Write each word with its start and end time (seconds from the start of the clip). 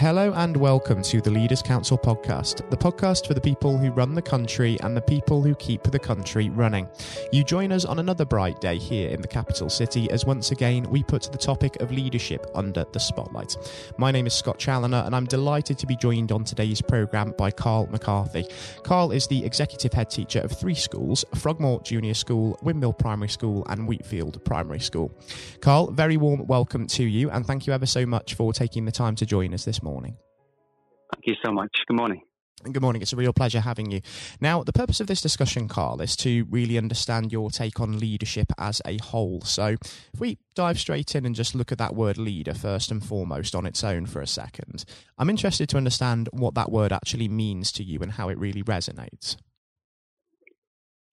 Hello 0.00 0.32
and 0.34 0.56
welcome 0.56 1.02
to 1.02 1.20
the 1.20 1.30
Leaders 1.30 1.60
Council 1.60 1.98
podcast, 1.98 2.66
the 2.70 2.76
podcast 2.76 3.26
for 3.26 3.34
the 3.34 3.40
people 3.40 3.76
who 3.76 3.90
run 3.90 4.14
the 4.14 4.22
country 4.22 4.78
and 4.80 4.96
the 4.96 5.02
people 5.02 5.42
who 5.42 5.54
keep 5.56 5.82
the 5.82 5.98
country 5.98 6.48
running. 6.48 6.88
You 7.32 7.44
join 7.44 7.70
us 7.70 7.84
on 7.84 7.98
another 7.98 8.24
bright 8.24 8.62
day 8.62 8.78
here 8.78 9.10
in 9.10 9.20
the 9.20 9.28
capital 9.28 9.68
city 9.68 10.10
as 10.10 10.24
once 10.24 10.52
again 10.52 10.88
we 10.88 11.02
put 11.02 11.30
the 11.30 11.36
topic 11.36 11.76
of 11.82 11.92
leadership 11.92 12.46
under 12.54 12.86
the 12.94 12.98
spotlight. 12.98 13.54
My 13.98 14.10
name 14.10 14.26
is 14.26 14.32
Scott 14.32 14.58
Challoner 14.58 15.02
and 15.04 15.14
I'm 15.14 15.26
delighted 15.26 15.76
to 15.76 15.86
be 15.86 15.96
joined 15.96 16.32
on 16.32 16.44
today's 16.44 16.80
programme 16.80 17.34
by 17.36 17.50
Carl 17.50 17.86
McCarthy. 17.88 18.46
Carl 18.82 19.12
is 19.12 19.26
the 19.26 19.44
executive 19.44 19.92
head 19.92 20.08
teacher 20.08 20.40
of 20.40 20.52
three 20.52 20.74
schools 20.74 21.26
Frogmore 21.34 21.82
Junior 21.82 22.14
School, 22.14 22.58
Windmill 22.62 22.94
Primary 22.94 23.28
School, 23.28 23.66
and 23.68 23.86
Wheatfield 23.86 24.42
Primary 24.46 24.80
School. 24.80 25.14
Carl, 25.60 25.90
very 25.90 26.16
warm 26.16 26.46
welcome 26.46 26.86
to 26.86 27.04
you 27.04 27.28
and 27.28 27.46
thank 27.46 27.66
you 27.66 27.74
ever 27.74 27.84
so 27.84 28.06
much 28.06 28.32
for 28.32 28.54
taking 28.54 28.86
the 28.86 28.92
time 28.92 29.14
to 29.16 29.26
join 29.26 29.52
us 29.52 29.66
this 29.66 29.82
morning. 29.82 29.89
Thank 29.98 31.26
you 31.26 31.34
so 31.44 31.52
much. 31.52 31.70
Good 31.86 31.96
morning. 31.96 32.22
Good 32.62 32.82
morning. 32.82 33.00
It's 33.00 33.14
a 33.14 33.16
real 33.16 33.32
pleasure 33.32 33.60
having 33.60 33.90
you. 33.90 34.02
Now, 34.38 34.62
the 34.62 34.72
purpose 34.72 35.00
of 35.00 35.06
this 35.06 35.22
discussion, 35.22 35.66
Carl, 35.66 36.02
is 36.02 36.14
to 36.16 36.44
really 36.50 36.76
understand 36.76 37.32
your 37.32 37.50
take 37.50 37.80
on 37.80 37.98
leadership 37.98 38.52
as 38.58 38.82
a 38.84 38.98
whole. 38.98 39.40
So, 39.40 39.76
if 40.12 40.20
we 40.20 40.36
dive 40.54 40.78
straight 40.78 41.14
in 41.14 41.24
and 41.24 41.34
just 41.34 41.54
look 41.54 41.72
at 41.72 41.78
that 41.78 41.94
word 41.94 42.18
leader 42.18 42.52
first 42.52 42.90
and 42.90 43.02
foremost 43.02 43.54
on 43.54 43.64
its 43.64 43.82
own 43.82 44.04
for 44.04 44.20
a 44.20 44.26
second, 44.26 44.84
I'm 45.16 45.30
interested 45.30 45.70
to 45.70 45.78
understand 45.78 46.28
what 46.32 46.54
that 46.54 46.70
word 46.70 46.92
actually 46.92 47.28
means 47.28 47.72
to 47.72 47.82
you 47.82 48.00
and 48.00 48.12
how 48.12 48.28
it 48.28 48.36
really 48.38 48.62
resonates. 48.62 49.36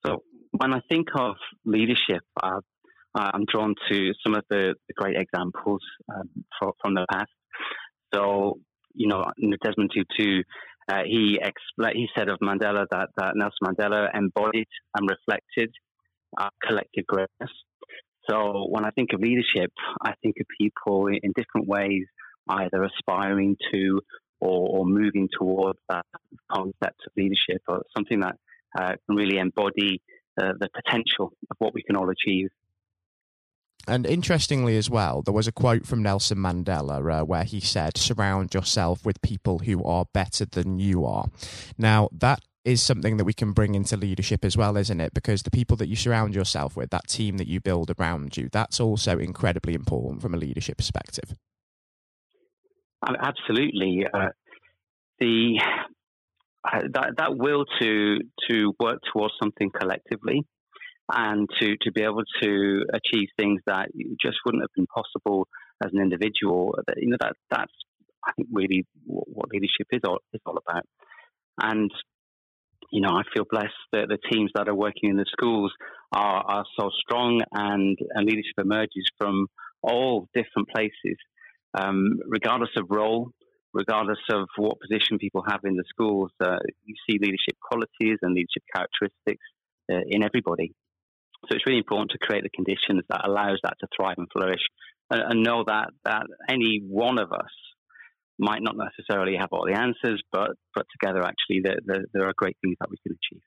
So, 0.05 0.23
when 0.51 0.73
I 0.73 0.81
think 0.89 1.07
of 1.15 1.35
leadership, 1.63 2.23
uh, 2.43 2.59
I'm 3.15 3.45
drawn 3.45 3.73
to 3.89 4.13
some 4.21 4.35
of 4.35 4.43
the, 4.49 4.75
the 4.89 4.93
great 4.95 5.15
examples 5.15 5.81
um, 6.13 6.29
from, 6.59 6.71
from 6.81 6.93
the 6.95 7.05
past. 7.09 7.31
So, 8.13 8.59
you 8.97 9.07
know, 9.07 9.23
Desmond 9.63 9.91
Tutu, 9.93 10.43
uh, 10.91 11.03
he 11.05 11.39
expl- 11.41 11.93
he 11.93 12.07
said 12.17 12.29
of 12.29 12.39
Mandela 12.39 12.85
that, 12.91 13.09
that 13.17 13.33
Nelson 13.35 13.57
Mandela 13.63 14.09
embodied 14.13 14.67
and 14.95 15.09
reflected 15.09 15.71
our 16.37 16.49
collective 16.65 17.05
greatness. 17.05 17.51
So 18.29 18.67
when 18.69 18.85
I 18.85 18.89
think 18.91 19.13
of 19.13 19.21
leadership, 19.21 19.71
I 20.01 20.13
think 20.21 20.35
of 20.39 20.45
people 20.59 21.07
in, 21.07 21.31
different 21.35 21.67
ways, 21.67 22.05
either 22.49 22.83
aspiring 22.83 23.55
to 23.73 24.01
or, 24.39 24.79
or, 24.79 24.85
moving 24.85 25.29
towards 25.37 25.79
that 25.89 26.05
concept 26.51 27.01
of 27.05 27.11
leadership 27.15 27.61
or 27.67 27.83
something 27.95 28.19
that 28.19 28.35
uh, 28.77 28.93
can 29.07 29.15
really 29.15 29.37
embody 29.37 30.01
uh, 30.39 30.53
the 30.59 30.69
potential 30.75 31.31
of 31.49 31.57
what 31.57 31.73
we 31.73 31.81
can 31.81 31.95
all 31.95 32.09
achieve. 32.09 32.49
And 33.87 34.05
interestingly, 34.05 34.77
as 34.77 34.89
well, 34.89 35.21
there 35.21 35.33
was 35.33 35.47
a 35.47 35.51
quote 35.51 35.85
from 35.85 36.03
Nelson 36.03 36.37
Mandela 36.37 37.21
uh, 37.21 37.25
where 37.25 37.43
he 37.43 37.59
said, 37.59 37.97
Surround 37.97 38.53
yourself 38.53 39.05
with 39.05 39.21
people 39.21 39.59
who 39.59 39.83
are 39.83 40.05
better 40.13 40.45
than 40.45 40.79
you 40.79 41.05
are. 41.05 41.27
Now, 41.77 42.09
that 42.11 42.41
is 42.65 42.83
something 42.83 43.15
that 43.15 43.23
we 43.23 43.33
can 43.33 43.53
bring 43.53 43.75
into 43.75 43.95
leadership 43.95 44.43
as 44.43 44.57
well, 44.57 44.75
isn't 44.75 44.99
it? 44.99 45.13
Because 45.13 45.43
the 45.43 45.51
people 45.51 45.77
that 45.77 45.87
you 45.87 45.95
surround 45.95 46.35
yourself 46.35 46.75
with, 46.75 46.89
that 46.89 47.07
team 47.07 47.37
that 47.37 47.47
you 47.47 47.61
build 47.61 47.91
around 47.97 48.35
you, 48.35 48.49
that's 48.51 48.81
also 48.81 49.17
incredibly 49.17 49.73
important 49.73 50.21
from 50.21 50.33
a 50.33 50.37
leadership 50.37 50.75
perspective. 50.77 51.33
Absolutely. 53.07 54.05
Uh, 54.13 54.29
the 55.19 55.61
uh, 56.65 56.81
that 56.93 57.11
that 57.17 57.37
will 57.37 57.63
to 57.79 58.19
to 58.49 58.73
work 58.79 58.99
towards 59.13 59.33
something 59.41 59.71
collectively 59.79 60.43
and 61.11 61.49
to, 61.59 61.75
to 61.81 61.91
be 61.91 62.01
able 62.01 62.23
to 62.41 62.85
achieve 62.93 63.29
things 63.37 63.61
that 63.65 63.89
just 64.21 64.37
wouldn't 64.45 64.63
have 64.63 64.73
been 64.75 64.87
possible 64.87 65.47
as 65.83 65.91
an 65.93 66.01
individual. 66.01 66.77
You 66.97 67.09
know 67.09 67.17
that 67.19 67.33
that's 67.49 67.71
I 68.25 68.31
think 68.33 68.49
really 68.51 68.85
what 69.05 69.49
leadership 69.49 69.87
is 69.91 70.01
all 70.03 70.19
is 70.33 70.41
all 70.45 70.57
about. 70.57 70.83
And 71.61 71.91
you 72.91 73.01
know, 73.01 73.09
I 73.09 73.23
feel 73.33 73.45
blessed 73.49 73.73
that 73.93 74.07
the 74.07 74.17
teams 74.31 74.51
that 74.55 74.67
are 74.67 74.75
working 74.75 75.09
in 75.09 75.17
the 75.17 75.25
schools 75.27 75.73
are 76.11 76.43
are 76.45 76.65
so 76.79 76.89
strong, 77.01 77.41
and 77.51 77.97
and 78.13 78.25
leadership 78.25 78.55
emerges 78.57 79.09
from 79.17 79.47
all 79.81 80.27
different 80.33 80.69
places, 80.69 81.17
um, 81.73 82.19
regardless 82.27 82.71
of 82.77 82.85
role. 82.89 83.31
Regardless 83.73 84.17
of 84.31 84.47
what 84.55 84.79
position 84.79 85.19
people 85.19 85.43
have 85.47 85.59
in 85.63 85.75
the 85.75 85.83
schools, 85.89 86.31
uh, 86.39 86.57
you 86.85 86.95
see 87.07 87.19
leadership 87.19 87.57
qualities 87.61 88.17
and 88.23 88.33
leadership 88.33 88.63
characteristics 88.73 89.45
uh, 89.91 89.99
in 90.07 90.23
everybody. 90.23 90.73
So 91.47 91.55
it's 91.55 91.65
really 91.65 91.79
important 91.79 92.11
to 92.11 92.17
create 92.17 92.43
the 92.43 92.49
conditions 92.49 93.03
that 93.09 93.27
allows 93.27 93.59
that 93.63 93.75
to 93.79 93.87
thrive 93.95 94.15
and 94.17 94.27
flourish, 94.31 94.61
and, 95.09 95.21
and 95.21 95.43
know 95.43 95.63
that 95.65 95.89
that 96.03 96.27
any 96.49 96.81
one 96.87 97.19
of 97.19 97.31
us 97.31 97.51
might 98.39 98.61
not 98.61 98.75
necessarily 98.77 99.35
have 99.37 99.49
all 99.51 99.65
the 99.65 99.77
answers, 99.77 100.21
but 100.31 100.51
but 100.75 100.85
together 100.99 101.23
actually 101.23 101.61
there, 101.63 101.77
there, 101.85 102.05
there 102.13 102.27
are 102.27 102.33
great 102.35 102.57
things 102.61 102.75
that 102.79 102.89
we 102.89 102.97
can 103.01 103.13
achieve. 103.13 103.41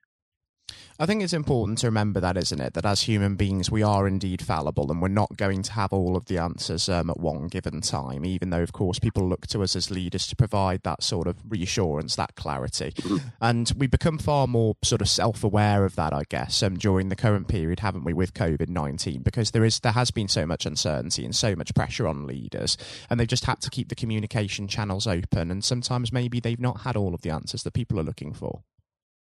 I 1.00 1.06
think 1.06 1.22
it's 1.22 1.32
important 1.32 1.78
to 1.78 1.86
remember 1.86 2.20
that, 2.20 2.36
isn't 2.36 2.60
it? 2.60 2.74
That 2.74 2.84
as 2.84 3.00
human 3.00 3.34
beings, 3.34 3.70
we 3.70 3.82
are 3.82 4.06
indeed 4.06 4.42
fallible 4.42 4.92
and 4.92 5.00
we're 5.00 5.08
not 5.08 5.34
going 5.38 5.62
to 5.62 5.72
have 5.72 5.94
all 5.94 6.14
of 6.14 6.26
the 6.26 6.36
answers 6.36 6.90
um, 6.90 7.08
at 7.08 7.18
one 7.18 7.48
given 7.48 7.80
time, 7.80 8.26
even 8.26 8.50
though, 8.50 8.60
of 8.60 8.74
course, 8.74 8.98
people 8.98 9.26
look 9.26 9.46
to 9.46 9.62
us 9.62 9.74
as 9.74 9.90
leaders 9.90 10.26
to 10.26 10.36
provide 10.36 10.82
that 10.82 11.02
sort 11.02 11.26
of 11.26 11.38
reassurance, 11.48 12.16
that 12.16 12.34
clarity. 12.34 12.90
Mm-hmm. 12.90 13.28
And 13.40 13.72
we 13.78 13.86
become 13.86 14.18
far 14.18 14.46
more 14.46 14.76
sort 14.82 15.00
of 15.00 15.08
self 15.08 15.42
aware 15.42 15.86
of 15.86 15.96
that, 15.96 16.12
I 16.12 16.24
guess, 16.28 16.62
um, 16.62 16.76
during 16.76 17.08
the 17.08 17.16
current 17.16 17.48
period, 17.48 17.80
haven't 17.80 18.04
we, 18.04 18.12
with 18.12 18.34
COVID 18.34 18.68
19? 18.68 19.22
Because 19.22 19.52
there 19.52 19.64
is 19.64 19.80
there 19.80 19.92
has 19.92 20.10
been 20.10 20.28
so 20.28 20.44
much 20.44 20.66
uncertainty 20.66 21.24
and 21.24 21.34
so 21.34 21.56
much 21.56 21.74
pressure 21.74 22.06
on 22.06 22.26
leaders, 22.26 22.76
and 23.08 23.18
they've 23.18 23.26
just 23.26 23.46
had 23.46 23.62
to 23.62 23.70
keep 23.70 23.88
the 23.88 23.94
communication 23.94 24.68
channels 24.68 25.06
open. 25.06 25.50
And 25.50 25.64
sometimes 25.64 26.12
maybe 26.12 26.40
they've 26.40 26.60
not 26.60 26.82
had 26.82 26.94
all 26.94 27.14
of 27.14 27.22
the 27.22 27.30
answers 27.30 27.62
that 27.62 27.72
people 27.72 27.98
are 27.98 28.04
looking 28.04 28.34
for. 28.34 28.64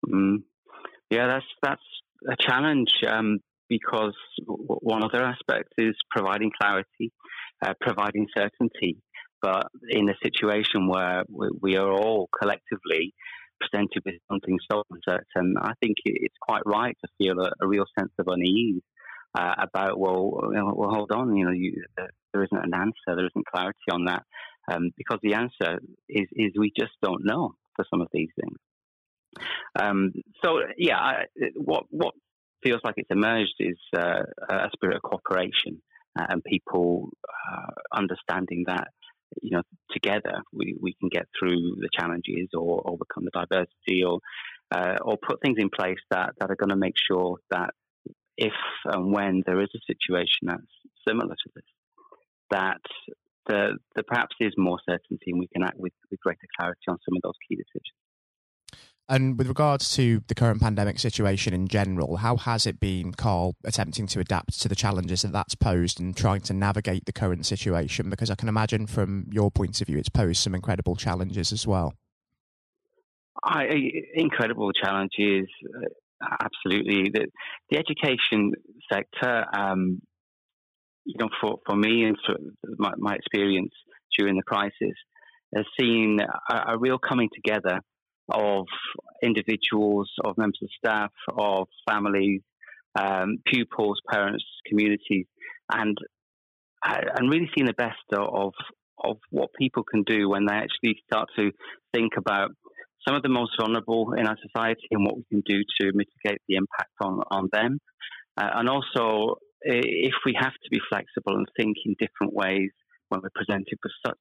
Mm. 0.08 0.44
Yeah, 1.10 1.26
that's 1.28 1.46
that's 1.62 1.82
a 2.28 2.36
challenge 2.38 2.90
um, 3.08 3.38
because 3.68 4.14
one 4.46 5.04
other 5.04 5.22
aspect 5.22 5.72
is 5.78 5.94
providing 6.10 6.50
clarity, 6.60 7.12
uh, 7.64 7.74
providing 7.80 8.26
certainty. 8.36 8.96
But 9.42 9.68
in 9.90 10.08
a 10.08 10.14
situation 10.22 10.88
where 10.88 11.22
we 11.60 11.76
are 11.76 11.92
all 11.92 12.28
collectively 12.40 13.14
presented 13.60 14.02
with 14.04 14.16
something 14.30 14.58
so 14.70 14.82
uncertain, 14.90 15.54
I 15.60 15.72
think 15.80 15.96
it's 16.04 16.34
quite 16.40 16.62
right 16.66 16.96
to 17.04 17.10
feel 17.18 17.40
a, 17.40 17.52
a 17.60 17.68
real 17.68 17.84
sense 17.98 18.12
of 18.18 18.26
unease 18.28 18.82
uh, 19.38 19.54
about 19.58 20.00
well, 20.00 20.40
you 20.50 20.58
know, 20.58 20.72
well, 20.74 20.90
hold 20.90 21.12
on, 21.12 21.36
you 21.36 21.44
know, 21.44 21.52
you, 21.52 21.84
there 21.96 22.42
isn't 22.42 22.64
an 22.64 22.74
answer, 22.74 23.14
there 23.14 23.26
isn't 23.26 23.46
clarity 23.46 23.90
on 23.92 24.06
that, 24.06 24.22
um, 24.72 24.90
because 24.96 25.18
the 25.22 25.34
answer 25.34 25.78
is 26.08 26.26
is 26.32 26.52
we 26.58 26.72
just 26.76 26.92
don't 27.02 27.24
know 27.24 27.52
for 27.76 27.84
some 27.90 28.00
of 28.00 28.08
these 28.12 28.30
things. 28.40 28.56
Um, 29.80 30.12
so 30.44 30.60
yeah, 30.76 30.98
I, 30.98 31.24
what 31.54 31.84
what 31.90 32.14
feels 32.62 32.80
like 32.84 32.94
it's 32.96 33.10
emerged 33.10 33.54
is 33.60 33.78
uh, 33.96 34.22
a 34.48 34.70
spirit 34.72 34.96
of 34.96 35.02
cooperation 35.02 35.82
uh, 36.18 36.26
and 36.28 36.42
people 36.44 37.10
uh, 37.28 37.72
understanding 37.92 38.64
that 38.66 38.88
you 39.42 39.50
know 39.50 39.62
together 39.90 40.42
we, 40.52 40.76
we 40.80 40.94
can 40.94 41.08
get 41.08 41.26
through 41.38 41.76
the 41.80 41.88
challenges 41.92 42.48
or 42.54 42.82
overcome 42.84 43.24
the 43.24 43.30
diversity 43.46 44.02
or 44.04 44.20
uh, 44.74 44.96
or 45.02 45.16
put 45.16 45.40
things 45.40 45.58
in 45.58 45.70
place 45.70 45.98
that, 46.10 46.30
that 46.38 46.50
are 46.50 46.56
going 46.56 46.70
to 46.70 46.76
make 46.76 46.94
sure 47.10 47.38
that 47.50 47.70
if 48.36 48.52
and 48.84 49.12
when 49.12 49.42
there 49.46 49.60
is 49.60 49.68
a 49.74 49.78
situation 49.86 50.48
that's 50.48 50.62
similar 51.06 51.34
to 51.34 51.50
this, 51.54 51.64
that 52.50 52.80
the, 53.46 53.78
the 53.94 54.02
perhaps 54.02 54.34
is 54.40 54.52
more 54.56 54.78
certainty 54.88 55.30
and 55.30 55.38
we 55.38 55.48
can 55.48 55.62
act 55.62 55.78
with, 55.78 55.92
with 56.10 56.20
greater 56.20 56.46
clarity 56.58 56.82
on 56.88 56.98
some 57.04 57.16
of 57.16 57.22
those 57.22 57.38
key 57.48 57.56
decisions. 57.56 57.94
And 59.08 59.38
with 59.38 59.46
regards 59.46 59.94
to 59.94 60.22
the 60.26 60.34
current 60.34 60.60
pandemic 60.60 60.98
situation 60.98 61.54
in 61.54 61.68
general, 61.68 62.16
how 62.16 62.36
has 62.38 62.66
it 62.66 62.80
been, 62.80 63.12
Carl, 63.12 63.54
attempting 63.64 64.08
to 64.08 64.18
adapt 64.18 64.60
to 64.60 64.68
the 64.68 64.74
challenges 64.74 65.22
that 65.22 65.32
that's 65.32 65.54
posed 65.54 66.00
and 66.00 66.16
trying 66.16 66.40
to 66.42 66.52
navigate 66.52 67.04
the 67.06 67.12
current 67.12 67.46
situation? 67.46 68.10
Because 68.10 68.30
I 68.30 68.34
can 68.34 68.48
imagine 68.48 68.88
from 68.88 69.26
your 69.30 69.52
point 69.52 69.80
of 69.80 69.86
view, 69.86 69.98
it's 69.98 70.08
posed 70.08 70.42
some 70.42 70.56
incredible 70.56 70.96
challenges 70.96 71.52
as 71.52 71.66
well. 71.66 71.94
I, 73.44 73.66
incredible 74.14 74.72
challenges, 74.72 75.46
uh, 75.62 76.36
absolutely. 76.40 77.10
The, 77.14 77.26
the 77.70 77.78
education 77.78 78.54
sector, 78.92 79.44
um, 79.56 80.02
you 81.04 81.14
know, 81.20 81.28
for, 81.40 81.58
for 81.64 81.76
me 81.76 82.02
and 82.02 82.16
for 82.26 82.34
my, 82.76 82.90
my 82.98 83.14
experience 83.14 83.72
during 84.18 84.34
the 84.34 84.42
crisis, 84.42 84.96
has 85.54 85.64
seen 85.80 86.18
a, 86.50 86.72
a 86.72 86.78
real 86.78 86.98
coming 86.98 87.28
together 87.32 87.80
of 88.28 88.66
individuals, 89.22 90.10
of 90.24 90.36
members 90.36 90.58
of 90.62 90.68
staff, 90.76 91.12
of 91.36 91.68
families, 91.88 92.42
um, 92.98 93.38
pupils, 93.46 94.00
parents, 94.10 94.44
communities, 94.66 95.26
and 95.72 95.96
uh, 96.86 97.00
and 97.16 97.30
really 97.30 97.50
seeing 97.54 97.66
the 97.66 97.74
best 97.74 97.96
of 98.12 98.52
of 98.98 99.18
what 99.30 99.50
people 99.58 99.82
can 99.82 100.02
do 100.02 100.28
when 100.28 100.46
they 100.46 100.54
actually 100.54 100.96
start 101.06 101.28
to 101.36 101.52
think 101.92 102.12
about 102.16 102.50
some 103.06 103.14
of 103.14 103.22
the 103.22 103.28
most 103.28 103.52
vulnerable 103.60 104.14
in 104.14 104.26
our 104.26 104.36
society 104.40 104.86
and 104.90 105.04
what 105.04 105.16
we 105.16 105.24
can 105.30 105.42
do 105.46 105.62
to 105.80 105.92
mitigate 105.94 106.40
the 106.48 106.56
impact 106.56 106.92
on 107.00 107.20
on 107.30 107.48
them, 107.52 107.78
uh, 108.36 108.50
and 108.54 108.68
also 108.68 109.36
if 109.62 110.14
we 110.24 110.36
have 110.38 110.52
to 110.52 110.70
be 110.70 110.80
flexible 110.88 111.36
and 111.36 111.46
think 111.56 111.76
in 111.84 111.94
different 111.98 112.32
ways 112.32 112.70
when 113.08 113.20
we're 113.22 113.30
presented 113.34 113.78
with 113.82 113.92
such 114.04 114.16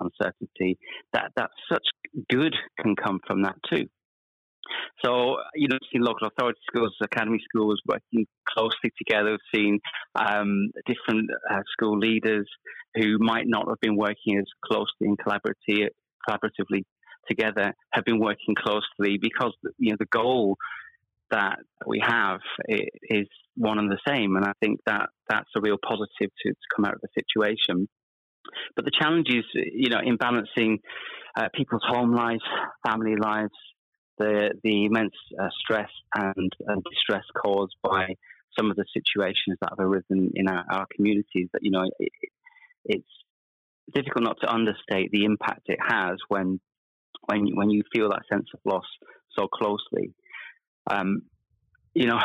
uncertainty, 0.00 0.78
that, 1.12 1.30
that 1.36 1.50
such 1.70 1.86
good 2.30 2.54
can 2.80 2.94
come 2.96 3.20
from 3.26 3.42
that 3.42 3.56
too. 3.70 3.86
So, 5.04 5.36
you 5.54 5.68
know, 5.68 5.78
seen 5.92 6.02
local 6.02 6.28
authority 6.28 6.60
schools, 6.70 6.94
academy 7.02 7.38
schools 7.48 7.80
working 7.86 8.26
closely 8.46 8.92
together. 8.98 9.30
We've 9.30 9.60
seen 9.60 9.80
um, 10.14 10.70
different 10.86 11.30
uh, 11.50 11.60
school 11.72 11.98
leaders 11.98 12.46
who 12.94 13.18
might 13.18 13.46
not 13.46 13.66
have 13.68 13.80
been 13.80 13.96
working 13.96 14.38
as 14.38 14.44
closely 14.64 15.08
and 15.08 15.18
collaboratively 15.18 16.82
together 17.28 17.74
have 17.92 18.04
been 18.04 18.18
working 18.18 18.54
closely 18.54 19.18
because, 19.20 19.52
you 19.78 19.90
know, 19.90 19.96
the 19.98 20.06
goal 20.06 20.56
that 21.30 21.58
we 21.86 22.02
have 22.04 22.40
is 23.10 23.26
one 23.56 23.78
and 23.78 23.90
the 23.90 23.98
same. 24.08 24.36
And 24.36 24.44
I 24.44 24.52
think 24.62 24.80
that 24.86 25.10
that's 25.28 25.50
a 25.56 25.60
real 25.60 25.76
positive 25.86 26.08
to, 26.42 26.48
to 26.48 26.56
come 26.74 26.86
out 26.86 26.94
of 26.94 27.00
the 27.02 27.08
situation. 27.14 27.88
But 28.76 28.84
the 28.84 28.90
challenge 28.90 29.28
is, 29.28 29.44
you 29.54 29.90
know, 29.90 30.00
in 30.04 30.16
balancing 30.16 30.80
uh, 31.36 31.48
people's 31.54 31.82
home 31.86 32.12
lives, 32.12 32.42
family 32.86 33.16
lives, 33.16 33.52
the 34.18 34.50
the 34.62 34.86
immense 34.86 35.14
uh, 35.40 35.48
stress 35.60 35.90
and, 36.14 36.52
distress 36.90 37.24
caused 37.40 37.76
by 37.82 38.14
some 38.58 38.70
of 38.70 38.76
the 38.76 38.84
situations 38.92 39.56
that 39.60 39.70
have 39.70 39.78
arisen 39.78 40.32
in 40.34 40.48
our, 40.48 40.64
our 40.70 40.86
communities. 40.94 41.48
That 41.52 41.62
you 41.62 41.70
know, 41.70 41.84
it, 41.98 42.12
it's 42.84 43.08
difficult 43.94 44.24
not 44.24 44.36
to 44.42 44.52
understate 44.52 45.10
the 45.12 45.24
impact 45.24 45.62
it 45.66 45.78
has 45.86 46.16
when 46.28 46.60
when 47.26 47.54
when 47.54 47.70
you 47.70 47.82
feel 47.94 48.10
that 48.10 48.22
sense 48.30 48.48
of 48.54 48.60
loss 48.64 48.86
so 49.38 49.46
closely. 49.46 50.14
Um, 50.90 51.22
you 51.94 52.06
know, 52.06 52.18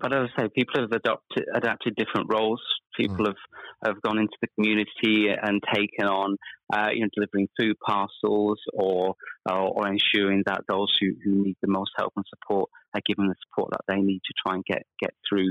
but 0.00 0.12
as 0.12 0.28
I 0.36 0.42
say, 0.42 0.48
people 0.54 0.80
have 0.80 0.92
adopted, 0.92 1.44
adapted 1.54 1.96
different 1.96 2.32
roles. 2.32 2.62
People 2.96 3.24
mm. 3.24 3.26
have, 3.26 3.36
have 3.84 4.02
gone 4.02 4.18
into 4.18 4.36
the 4.40 4.48
community 4.54 5.28
and 5.30 5.62
taken 5.72 6.06
on, 6.06 6.36
uh, 6.72 6.88
you 6.92 7.02
know, 7.02 7.08
delivering 7.14 7.48
food 7.58 7.76
parcels 7.84 8.58
or, 8.72 9.14
or, 9.44 9.56
or 9.58 9.88
ensuring 9.88 10.42
that 10.46 10.62
those 10.68 10.92
who, 11.00 11.08
who 11.24 11.42
need 11.44 11.56
the 11.62 11.68
most 11.68 11.90
help 11.98 12.12
and 12.16 12.24
support 12.28 12.70
are 12.94 13.02
given 13.06 13.28
the 13.28 13.34
support 13.48 13.70
that 13.70 13.80
they 13.88 14.00
need 14.00 14.20
to 14.24 14.34
try 14.44 14.54
and 14.54 14.64
get 14.64 14.82
get 15.00 15.14
through 15.28 15.50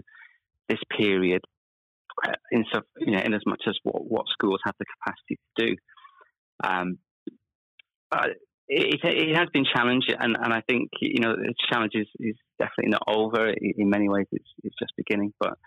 this 0.70 0.80
period. 0.96 1.42
Uh, 2.26 2.34
in, 2.52 2.66
so, 2.72 2.82
you 3.00 3.14
know, 3.14 3.22
in 3.22 3.34
as 3.34 3.42
much 3.46 3.64
as 3.68 3.78
what, 3.84 4.04
what 4.06 4.26
schools 4.30 4.60
have 4.66 4.76
the 4.80 4.86
capacity 4.86 5.40
to 5.58 5.66
do. 5.66 5.76
Um, 6.64 7.00
it, 8.72 9.00
it, 9.04 9.38
has 9.38 9.50
been 9.54 9.66
challenging, 9.66 10.16
and, 10.18 10.38
and 10.42 10.54
I 10.54 10.62
think 10.62 10.92
you 11.02 11.20
know 11.20 11.36
the 11.36 11.54
challenge 11.72 11.92
is, 11.94 12.08
is 12.20 12.36
definitely 12.58 12.92
not 12.92 13.04
over. 13.08 13.50
In 13.50 13.90
many 13.90 14.08
ways, 14.08 14.28
it's 14.32 14.48
it's 14.64 14.76
just 14.80 14.94
beginning. 14.96 15.34
But 15.40 15.58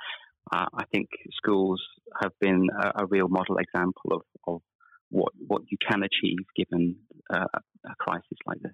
uh, 0.53 0.67
I 0.75 0.85
think 0.93 1.09
schools 1.37 1.83
have 2.23 2.33
been 2.41 2.69
a, 2.83 3.03
a, 3.03 3.07
real 3.07 3.29
model 3.29 3.59
example 3.59 4.13
of, 4.13 4.23
of 4.47 4.63
what 5.11 5.33
what 5.47 5.63
you 5.69 5.77
can 5.87 6.03
achieve 6.03 6.39
given 6.57 6.97
uh, 7.33 7.45
a 7.85 7.95
crisis 7.99 8.39
like 8.47 8.61
this. 8.63 8.73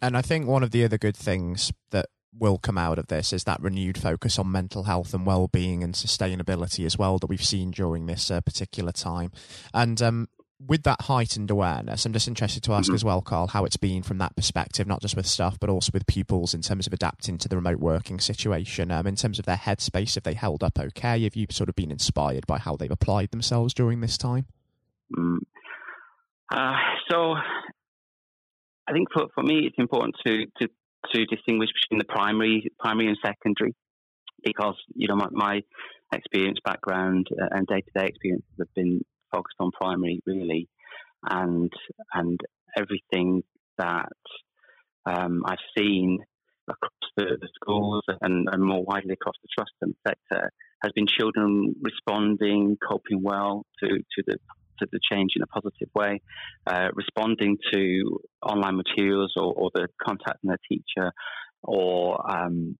And 0.00 0.16
I 0.16 0.22
think 0.22 0.46
one 0.46 0.62
of 0.62 0.70
the 0.70 0.84
other 0.84 0.98
good 0.98 1.16
things 1.16 1.72
that 1.90 2.06
will 2.38 2.58
come 2.58 2.76
out 2.76 2.98
of 2.98 3.06
this 3.06 3.32
is 3.32 3.44
that 3.44 3.62
renewed 3.62 3.96
focus 3.96 4.38
on 4.38 4.50
mental 4.50 4.84
health 4.84 5.14
and 5.14 5.24
well-being 5.24 5.82
and 5.82 5.94
sustainability 5.94 6.84
as 6.84 6.98
well 6.98 7.18
that 7.18 7.28
we've 7.28 7.44
seen 7.44 7.70
during 7.70 8.06
this 8.06 8.30
uh, 8.30 8.40
particular 8.40 8.92
time. 8.92 9.30
And 9.72 10.02
um, 10.02 10.28
with 10.66 10.82
that 10.84 11.02
heightened 11.02 11.50
awareness, 11.50 12.06
I'm 12.06 12.12
just 12.12 12.28
interested 12.28 12.62
to 12.64 12.72
ask 12.72 12.86
mm-hmm. 12.86 12.94
as 12.94 13.04
well, 13.04 13.20
Carl, 13.20 13.48
how 13.48 13.64
it's 13.64 13.76
been 13.76 14.02
from 14.02 14.18
that 14.18 14.34
perspective, 14.36 14.86
not 14.86 15.00
just 15.00 15.16
with 15.16 15.26
staff, 15.26 15.58
but 15.58 15.68
also 15.68 15.90
with 15.92 16.06
pupils 16.06 16.54
in 16.54 16.62
terms 16.62 16.86
of 16.86 16.92
adapting 16.92 17.38
to 17.38 17.48
the 17.48 17.56
remote 17.56 17.80
working 17.80 18.20
situation. 18.20 18.90
Um, 18.90 19.06
in 19.06 19.16
terms 19.16 19.38
of 19.38 19.44
their 19.44 19.56
headspace, 19.56 20.14
have 20.14 20.24
they 20.24 20.34
held 20.34 20.62
up 20.62 20.78
okay? 20.78 21.22
Have 21.24 21.36
you 21.36 21.46
sort 21.50 21.68
of 21.68 21.74
been 21.74 21.90
inspired 21.90 22.46
by 22.46 22.58
how 22.58 22.76
they've 22.76 22.90
applied 22.90 23.30
themselves 23.30 23.74
during 23.74 24.00
this 24.00 24.16
time? 24.16 24.46
Mm. 25.16 25.38
Uh, 26.52 26.76
so, 27.10 27.34
I 28.88 28.92
think 28.92 29.08
for, 29.12 29.26
for 29.34 29.42
me, 29.42 29.66
it's 29.66 29.78
important 29.78 30.14
to, 30.26 30.46
to, 30.60 30.68
to 31.12 31.26
distinguish 31.26 31.70
between 31.82 31.98
the 31.98 32.04
primary, 32.04 32.70
primary 32.78 33.08
and 33.08 33.18
secondary, 33.24 33.74
because 34.42 34.76
you 34.94 35.08
know 35.08 35.16
my, 35.16 35.28
my 35.32 35.60
experience, 36.12 36.58
background, 36.64 37.26
uh, 37.32 37.48
and 37.50 37.66
day 37.66 37.80
to 37.80 37.98
day 37.98 38.06
experiences 38.06 38.48
have 38.58 38.72
been 38.74 39.00
focused 39.34 39.56
on 39.58 39.70
primary 39.72 40.20
really, 40.26 40.68
and 41.28 41.72
and 42.12 42.38
everything 42.76 43.42
that 43.78 44.12
um, 45.06 45.42
I've 45.46 45.58
seen 45.76 46.18
across 46.68 46.92
the, 47.16 47.24
the 47.40 47.48
schools 47.54 48.02
and, 48.22 48.48
and, 48.50 48.62
more 48.62 48.82
widely 48.82 49.12
across 49.12 49.34
the 49.42 49.48
trust 49.54 49.72
and 49.82 49.94
sector 50.06 50.50
has 50.82 50.92
been 50.92 51.06
children 51.06 51.74
responding, 51.82 52.78
coping 52.86 53.22
well 53.22 53.66
to, 53.82 53.88
to 53.88 54.22
the 54.26 54.38
to 54.80 54.88
the 54.90 54.98
change 55.08 55.32
in 55.36 55.42
a 55.42 55.46
positive 55.46 55.88
way, 55.94 56.20
uh, 56.66 56.88
responding 56.94 57.56
to 57.72 58.18
online 58.42 58.76
materials 58.76 59.32
or, 59.36 59.52
or 59.54 59.70
the 59.72 59.86
contacting 60.02 60.48
their 60.48 60.58
teacher, 60.68 61.12
or 61.62 62.18
um, 62.28 62.76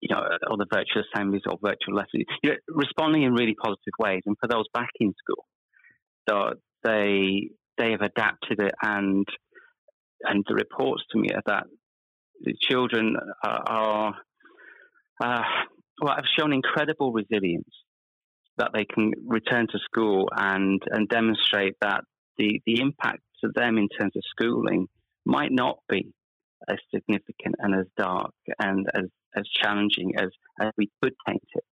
you 0.00 0.08
know, 0.14 0.22
or 0.48 0.56
the 0.56 0.66
virtual 0.72 1.02
assemblies 1.12 1.42
or 1.46 1.58
virtual 1.60 1.94
lessons, 1.94 2.24
you 2.42 2.50
know, 2.50 2.56
responding 2.68 3.24
in 3.24 3.32
really 3.32 3.54
positive 3.54 3.94
ways. 3.98 4.22
And 4.26 4.36
for 4.40 4.48
those 4.48 4.66
back 4.72 4.90
in 5.00 5.12
school, 5.18 5.44
so 6.28 6.54
they 6.84 7.50
they 7.78 7.92
have 7.92 8.02
adapted 8.02 8.60
it, 8.60 8.74
and 8.82 9.26
and 10.22 10.44
the 10.48 10.54
reports 10.54 11.02
to 11.10 11.18
me 11.18 11.30
are 11.34 11.42
that 11.46 11.64
the 12.40 12.54
children 12.60 13.16
are, 13.44 14.14
uh, 15.22 15.40
well 16.00 16.14
have 16.14 16.24
shown 16.38 16.52
incredible 16.52 17.12
resilience 17.12 17.70
that 18.58 18.70
they 18.74 18.84
can 18.84 19.12
return 19.26 19.66
to 19.68 19.78
school 19.78 20.28
and 20.36 20.82
and 20.90 21.08
demonstrate 21.08 21.76
that 21.80 22.02
the 22.38 22.60
the 22.66 22.80
impact 22.80 23.20
to 23.42 23.50
them 23.54 23.78
in 23.78 23.88
terms 23.88 24.12
of 24.16 24.22
schooling 24.30 24.86
might 25.24 25.52
not 25.52 25.78
be 25.88 26.12
as 26.68 26.78
significant 26.94 27.56
and 27.58 27.74
as 27.74 27.86
dark 27.96 28.32
and 28.60 28.86
as 28.94 29.04
as 29.36 29.44
challenging 29.62 30.12
as, 30.18 30.28
as 30.60 30.70
we 30.76 30.90
could 31.02 31.14
paint 31.26 31.42
it. 31.54 31.64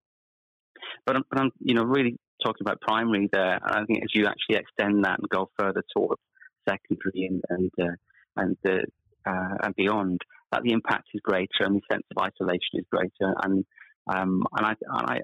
But, 1.07 1.17
but 1.31 1.41
I'm, 1.41 1.51
you 1.61 1.75
know, 1.75 1.83
really 1.83 2.17
talking 2.45 2.63
about 2.63 2.81
primary 2.81 3.29
there, 3.33 3.61
I 3.63 3.85
think 3.85 4.03
as 4.03 4.11
you 4.15 4.27
actually 4.27 4.57
extend 4.57 5.05
that 5.05 5.19
and 5.19 5.29
go 5.29 5.51
further 5.59 5.83
towards 5.97 6.21
secondary 6.69 7.27
and 7.27 7.43
and 7.49 7.71
uh, 7.81 7.97
and, 8.37 8.57
uh, 8.67 9.31
uh, 9.31 9.55
and 9.63 9.75
beyond, 9.77 10.21
that 10.53 10.63
the 10.63 10.73
impact 10.73 11.09
is 11.15 11.21
greater 11.23 11.65
and 11.65 11.77
the 11.77 11.81
sense 11.91 12.05
of 12.11 12.23
isolation 12.23 12.75
is 12.75 12.85
greater. 12.91 13.35
And 13.43 13.65
um, 14.13 14.43
and 14.57 14.67
I, 14.67 14.71
and 14.71 15.11
I 15.11 15.21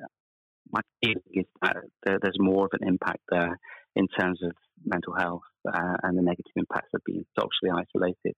my 0.70 0.80
feeling 1.00 1.22
is 1.32 1.46
that 1.62 1.76
there's 2.04 2.38
more 2.38 2.64
of 2.66 2.78
an 2.80 2.86
impact 2.86 3.20
there 3.30 3.58
in 3.94 4.08
terms 4.08 4.40
of 4.42 4.52
mental 4.84 5.14
health 5.14 5.42
uh, 5.66 5.96
and 6.02 6.18
the 6.18 6.22
negative 6.22 6.52
impacts 6.56 6.90
of 6.94 7.00
being 7.04 7.24
socially 7.38 7.70
isolated. 7.70 8.34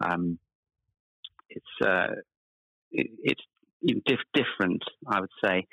Um, 0.00 0.38
it's 1.48 1.64
uh, 1.84 2.14
it, 2.90 3.38
it's 3.82 4.22
different, 4.34 4.82
I 5.06 5.20
would 5.20 5.30
say. 5.44 5.66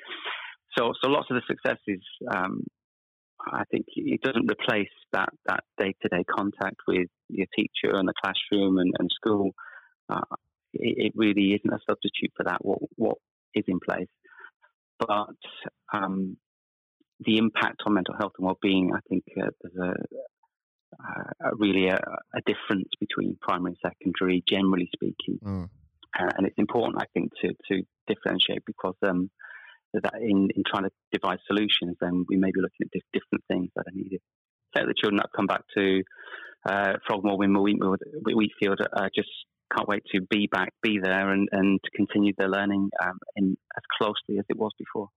So, 0.76 0.92
so 1.02 1.08
lots 1.08 1.28
of 1.30 1.36
the 1.36 1.42
successes, 1.46 2.02
um, 2.34 2.64
I 3.40 3.64
think 3.70 3.86
it 3.94 4.22
doesn't 4.22 4.50
replace 4.50 4.88
that, 5.12 5.30
that 5.46 5.64
day-to-day 5.78 6.24
contact 6.30 6.76
with 6.86 7.08
your 7.28 7.46
teacher 7.54 7.94
and 7.94 8.08
the 8.08 8.14
classroom 8.22 8.78
and, 8.78 8.92
and 8.98 9.10
school. 9.14 9.52
Uh, 10.08 10.20
it, 10.72 11.06
it, 11.06 11.12
really 11.14 11.52
isn't 11.52 11.72
a 11.72 11.78
substitute 11.88 12.32
for 12.36 12.44
that. 12.44 12.64
What 12.64 12.78
what 12.96 13.16
is 13.54 13.64
in 13.68 13.78
place, 13.80 14.08
but 14.98 15.36
um, 15.92 16.36
the 17.20 17.38
impact 17.38 17.82
on 17.86 17.94
mental 17.94 18.14
health 18.18 18.32
and 18.38 18.46
well-being, 18.46 18.92
I 18.94 19.00
think 19.08 19.24
uh, 19.40 19.50
there's 19.62 19.94
a, 21.00 21.48
a 21.48 21.56
really 21.56 21.88
a, 21.88 21.96
a, 22.34 22.40
difference 22.44 22.88
between 22.98 23.38
primary 23.40 23.76
and 23.82 23.92
secondary, 23.92 24.42
generally 24.48 24.90
speaking. 24.94 25.38
Mm. 25.42 25.68
Uh, 26.18 26.30
and 26.36 26.46
it's 26.46 26.58
important, 26.58 27.02
I 27.02 27.06
think, 27.14 27.32
to 27.42 27.54
to 27.70 27.82
differentiate 28.06 28.64
because 28.66 28.96
um, 29.02 29.30
that 30.02 30.20
in, 30.20 30.48
in 30.54 30.62
trying 30.66 30.84
to 30.84 30.90
devise 31.12 31.38
solutions, 31.46 31.96
then 32.00 32.24
we 32.28 32.36
may 32.36 32.50
be 32.50 32.60
looking 32.60 32.86
at 32.86 33.00
different 33.12 33.44
things 33.48 33.70
that 33.76 33.86
are 33.86 33.94
needed. 33.94 34.20
So 34.76 34.84
the 34.86 34.94
children 35.00 35.18
that 35.18 35.30
come 35.34 35.46
back 35.46 35.62
to 35.76 36.02
uh, 36.68 36.94
Frogmore, 37.06 37.38
Whinmoor, 37.38 37.62
Wheatfield, 37.62 37.98
Wheatfield 38.24 38.80
uh, 38.92 39.08
just 39.14 39.28
can't 39.74 39.88
wait 39.88 40.02
to 40.12 40.20
be 40.20 40.48
back, 40.50 40.72
be 40.82 40.98
there, 41.02 41.30
and, 41.30 41.48
and 41.52 41.80
to 41.82 41.90
continue 41.96 42.32
their 42.36 42.48
learning 42.48 42.90
um, 43.02 43.18
in 43.36 43.56
as 43.76 43.82
closely 43.98 44.38
as 44.38 44.44
it 44.48 44.56
was 44.56 44.72
before. 44.78 45.08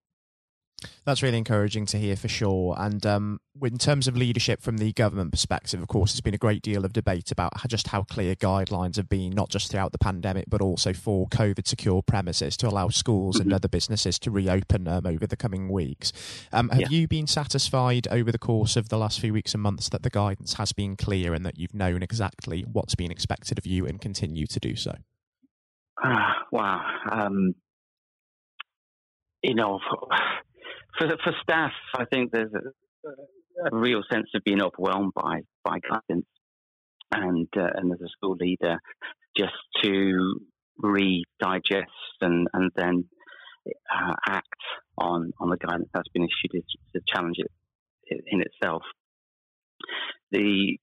That's 1.07 1.23
really 1.23 1.37
encouraging 1.37 1.85
to 1.85 1.97
hear 1.97 2.17
for 2.17 2.27
sure. 2.27 2.75
And 2.77 3.05
um, 3.05 3.39
in 3.61 3.77
terms 3.77 4.09
of 4.09 4.17
leadership 4.17 4.61
from 4.61 4.75
the 4.75 4.91
government 4.91 5.31
perspective, 5.31 5.81
of 5.81 5.87
course, 5.87 6.11
there's 6.11 6.19
been 6.19 6.33
a 6.33 6.37
great 6.37 6.61
deal 6.61 6.83
of 6.83 6.91
debate 6.91 7.31
about 7.31 7.53
just 7.69 7.87
how 7.87 8.03
clear 8.03 8.35
guidelines 8.35 8.97
have 8.97 9.07
been, 9.07 9.29
not 9.29 9.47
just 9.47 9.71
throughout 9.71 9.93
the 9.93 9.97
pandemic, 9.97 10.49
but 10.49 10.59
also 10.59 10.91
for 10.91 11.25
COVID 11.29 11.65
secure 11.65 12.01
premises 12.01 12.57
to 12.57 12.67
allow 12.67 12.89
schools 12.89 13.37
mm-hmm. 13.37 13.43
and 13.43 13.53
other 13.53 13.69
businesses 13.69 14.19
to 14.19 14.29
reopen 14.29 14.85
um, 14.89 15.05
over 15.05 15.25
the 15.25 15.37
coming 15.37 15.69
weeks. 15.69 16.11
Um, 16.51 16.67
have 16.71 16.81
yeah. 16.81 16.89
you 16.89 17.07
been 17.07 17.25
satisfied 17.25 18.09
over 18.09 18.29
the 18.29 18.37
course 18.37 18.75
of 18.75 18.89
the 18.89 18.97
last 18.97 19.21
few 19.21 19.31
weeks 19.31 19.53
and 19.53 19.63
months 19.63 19.87
that 19.87 20.03
the 20.03 20.09
guidance 20.09 20.55
has 20.55 20.73
been 20.73 20.97
clear 20.97 21.33
and 21.33 21.45
that 21.45 21.57
you've 21.57 21.73
known 21.73 22.03
exactly 22.03 22.65
what's 22.69 22.95
been 22.95 23.11
expected 23.11 23.57
of 23.57 23.65
you 23.65 23.85
and 23.85 24.01
continue 24.01 24.45
to 24.45 24.59
do 24.59 24.75
so? 24.75 24.95
Ah, 26.03 26.35
wow. 26.51 26.81
Um, 27.09 27.55
you 29.41 29.55
know, 29.55 29.79
for 30.97 31.07
for 31.23 31.33
staff, 31.41 31.71
I 31.95 32.05
think 32.05 32.31
there's 32.31 32.51
a, 32.53 33.09
a 33.71 33.77
real 33.77 34.01
sense 34.11 34.27
of 34.35 34.43
being 34.43 34.61
overwhelmed 34.61 35.13
by 35.15 35.41
by 35.63 35.79
guidance, 35.79 36.27
and 37.11 37.47
uh, 37.55 37.69
and 37.75 37.91
as 37.91 38.01
a 38.01 38.09
school 38.09 38.35
leader, 38.39 38.77
just 39.35 39.53
to 39.83 40.39
read, 40.79 41.25
digest, 41.39 41.91
and 42.21 42.47
and 42.53 42.71
then 42.75 43.05
uh, 43.67 44.13
act 44.27 44.47
on 44.97 45.31
on 45.39 45.49
the 45.49 45.57
guidance 45.57 45.89
that's 45.93 46.09
been 46.09 46.23
issued 46.23 46.53
is 46.53 46.63
a 46.95 46.99
challenge 47.07 47.37
in 48.09 48.41
itself. 48.41 48.83
The 50.31 50.77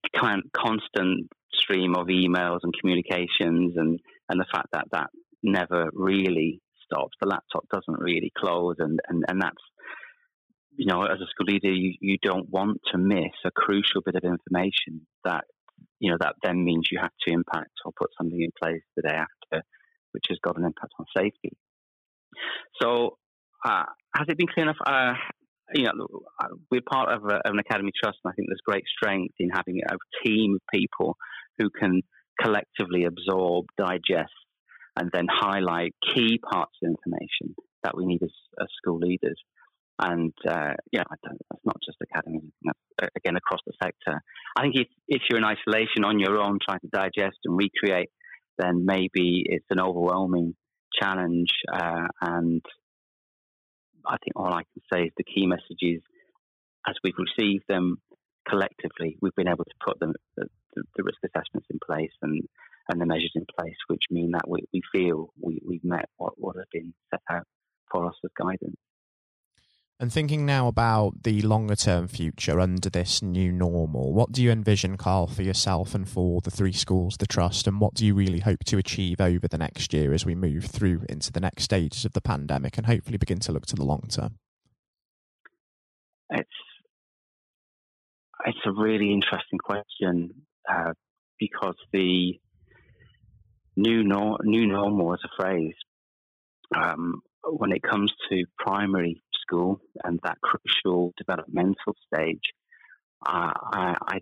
constant 0.55 1.29
stream 1.53 1.95
of 1.95 2.07
emails 2.07 2.59
and 2.63 2.73
communications, 2.79 3.73
and 3.77 3.99
and 4.29 4.39
the 4.39 4.45
fact 4.51 4.67
that 4.73 4.85
that 4.91 5.09
never 5.43 5.89
really 5.93 6.59
stops, 6.83 7.13
the 7.19 7.27
laptop 7.27 7.65
doesn't 7.71 8.01
really 8.01 8.31
close, 8.37 8.75
and 8.79 8.99
and 9.07 9.23
and 9.27 9.41
that's 9.41 9.63
you 10.77 10.85
know, 10.85 11.03
as 11.03 11.19
a 11.19 11.27
school 11.29 11.47
leader, 11.47 11.71
you, 11.71 11.93
you 11.99 12.17
don't 12.21 12.49
want 12.49 12.81
to 12.91 12.97
miss 12.97 13.33
a 13.45 13.51
crucial 13.51 14.01
bit 14.05 14.15
of 14.15 14.23
information 14.23 15.05
that, 15.23 15.45
you 15.99 16.11
know, 16.11 16.17
that 16.19 16.35
then 16.43 16.63
means 16.63 16.89
you 16.91 16.99
have 17.01 17.11
to 17.25 17.33
impact 17.33 17.71
or 17.85 17.91
put 17.97 18.09
something 18.17 18.41
in 18.41 18.51
place 18.61 18.81
the 18.95 19.03
day 19.03 19.15
after, 19.15 19.65
which 20.11 20.25
has 20.29 20.37
got 20.43 20.57
an 20.57 20.65
impact 20.65 20.93
on 20.99 21.05
safety. 21.15 21.55
So, 22.81 23.17
uh, 23.63 23.83
has 24.15 24.27
it 24.27 24.37
been 24.37 24.47
clear 24.47 24.65
enough? 24.65 24.77
Uh, 24.85 25.13
you 25.73 25.83
know, 25.83 26.07
we're 26.69 26.81
part 26.87 27.09
of, 27.09 27.23
a, 27.23 27.35
of, 27.35 27.53
an 27.53 27.59
academy 27.59 27.91
trust, 28.03 28.19
and 28.23 28.31
I 28.31 28.35
think 28.35 28.49
there's 28.49 28.59
great 28.65 28.83
strength 28.85 29.33
in 29.39 29.49
having 29.49 29.79
a 29.89 29.95
team 30.23 30.55
of 30.55 30.61
people 30.71 31.17
who 31.57 31.69
can 31.69 32.01
collectively 32.39 33.05
absorb, 33.05 33.65
digest, 33.77 34.33
and 34.97 35.09
then 35.13 35.27
highlight 35.29 35.93
key 36.13 36.37
parts 36.37 36.73
of 36.83 36.89
information 36.89 37.55
that 37.83 37.97
we 37.97 38.05
need 38.05 38.21
as, 38.23 38.31
as 38.61 38.67
school 38.77 38.99
leaders. 38.99 39.41
And 39.99 40.33
uh, 40.47 40.73
yeah, 40.91 41.03
that's 41.09 41.39
not 41.63 41.77
just 41.85 41.97
academy. 42.01 42.41
That's, 42.63 42.79
uh, 43.01 43.07
again, 43.15 43.37
across 43.37 43.61
the 43.65 43.73
sector. 43.81 44.21
I 44.57 44.61
think 44.61 44.75
if 44.75 44.87
if 45.07 45.21
you're 45.29 45.39
in 45.39 45.45
isolation 45.45 46.03
on 46.03 46.19
your 46.19 46.37
own, 46.37 46.59
trying 46.63 46.81
to 46.81 46.89
digest 46.91 47.37
and 47.45 47.57
recreate, 47.57 48.09
then 48.57 48.85
maybe 48.85 49.43
it's 49.45 49.65
an 49.69 49.79
overwhelming 49.79 50.55
challenge. 51.01 51.49
Uh, 51.71 52.07
and 52.21 52.61
I 54.05 54.17
think 54.23 54.33
all 54.35 54.53
I 54.53 54.63
can 54.63 54.81
say 54.91 55.03
is 55.05 55.13
the 55.17 55.23
key 55.23 55.47
messages, 55.47 56.01
as 56.87 56.95
we've 57.03 57.13
received 57.17 57.63
them 57.69 57.97
collectively, 58.47 59.17
we've 59.21 59.35
been 59.35 59.47
able 59.47 59.63
to 59.63 59.75
put 59.85 59.99
them 59.99 60.13
the, 60.35 60.45
the 60.75 61.03
risk 61.03 61.19
assessments 61.23 61.67
in 61.69 61.79
place 61.85 62.11
and 62.21 62.43
and 62.89 63.01
the 63.01 63.05
measures 63.05 63.31
in 63.33 63.45
place, 63.57 63.77
which 63.87 64.03
mean 64.11 64.31
that 64.31 64.47
we, 64.47 64.59
we 64.71 64.81
feel 64.91 65.29
we, 65.41 65.59
we've 65.67 65.83
met 65.83 66.07
what, 66.17 66.33
what 66.37 66.55
has 66.55 66.65
been 66.71 66.93
set 67.09 67.21
out 67.31 67.47
for 67.91 68.05
us 68.05 68.13
as 68.23 68.29
guidance. 68.37 68.75
And 69.97 70.11
thinking 70.11 70.45
now 70.45 70.67
about 70.67 71.23
the 71.23 71.41
longer 71.41 71.75
term 71.75 72.09
future 72.09 72.59
under 72.59 72.89
this 72.89 73.21
new 73.21 73.49
normal, 73.49 74.11
what 74.11 74.33
do 74.33 74.43
you 74.43 74.51
envision, 74.51 74.97
Carl, 74.97 75.27
for 75.27 75.41
yourself 75.41 75.95
and 75.95 76.07
for 76.07 76.41
the 76.41 76.51
three 76.51 76.73
schools, 76.73 77.15
the 77.15 77.25
Trust, 77.25 77.65
and 77.65 77.79
what 77.79 77.93
do 77.93 78.05
you 78.05 78.13
really 78.13 78.39
hope 78.39 78.65
to 78.65 78.77
achieve 78.77 79.21
over 79.21 79.47
the 79.47 79.57
next 79.57 79.93
year 79.93 80.13
as 80.13 80.25
we 80.25 80.35
move 80.35 80.65
through 80.65 81.05
into 81.07 81.31
the 81.31 81.39
next 81.39 81.63
stages 81.63 82.03
of 82.03 82.11
the 82.11 82.19
pandemic 82.19 82.77
and 82.77 82.87
hopefully 82.87 83.17
begin 83.17 83.39
to 83.39 83.53
look 83.53 83.65
to 83.67 83.75
the 83.77 83.85
long 83.85 84.03
term? 84.09 84.37
It's 86.29 86.49
it's 88.45 88.65
a 88.65 88.71
really 88.73 89.13
interesting 89.13 89.59
question 89.63 90.31
uh, 90.69 90.91
because 91.39 91.75
the 91.93 92.37
new 93.77 94.03
nor- 94.03 94.39
new 94.43 94.67
normal 94.67 95.13
as 95.13 95.21
a 95.23 95.41
phrase 95.41 95.75
um, 96.75 97.21
when 97.43 97.71
it 97.71 97.81
comes 97.81 98.11
to 98.29 98.43
primary 98.57 99.21
school 99.45 99.79
and 100.03 100.19
that 100.23 100.37
crucial 100.41 101.13
developmental 101.17 101.95
stage, 102.13 102.41
I, 103.25 103.95
I, 104.07 104.19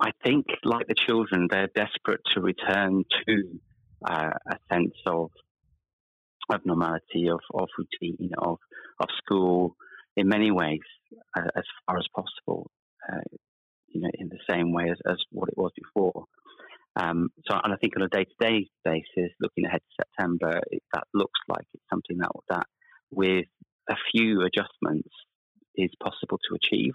I 0.00 0.10
think, 0.24 0.46
like 0.64 0.86
the 0.86 0.94
children, 0.94 1.48
they're 1.50 1.68
desperate 1.74 2.20
to 2.34 2.40
return 2.40 3.04
to 3.26 3.60
uh, 4.08 4.30
a 4.50 4.56
sense 4.72 4.94
of 5.06 5.30
of 6.48 6.60
normality, 6.64 7.28
of, 7.28 7.40
of 7.54 7.68
routine, 7.78 8.30
of 8.38 8.58
of 8.98 9.08
school 9.18 9.76
in 10.16 10.26
many 10.28 10.50
ways 10.50 10.80
uh, 11.36 11.48
as 11.56 11.64
far 11.86 11.98
as 11.98 12.06
possible. 12.14 12.70
Uh, 13.10 13.20
you 13.92 14.00
know, 14.00 14.10
in 14.14 14.28
the 14.28 14.38
same 14.48 14.72
way 14.72 14.88
as, 14.90 14.98
as 15.06 15.16
what 15.32 15.48
it 15.48 15.58
was 15.58 15.72
before. 15.74 16.24
Um, 16.96 17.28
so, 17.48 17.58
and 17.62 17.72
I 17.72 17.76
think 17.76 17.94
on 17.96 18.02
a 18.02 18.08
day-to-day 18.08 18.68
basis, 18.84 19.32
looking 19.40 19.64
ahead 19.64 19.80
to 19.80 20.04
September, 20.04 20.60
it, 20.70 20.82
that 20.92 21.04
looks 21.14 21.40
like 21.48 21.64
it's 21.74 21.82
something 21.90 22.18
that 22.18 22.30
that 22.48 22.66
with 23.10 23.46
a 23.90 23.96
few 24.12 24.42
adjustments 24.42 25.08
is 25.74 25.90
possible 26.02 26.38
to 26.48 26.56
achieve. 26.56 26.92